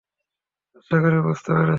আশা 0.77 0.95
করি 1.03 1.17
বুঝতে 1.21 1.49
পেরেছেন। 1.49 1.69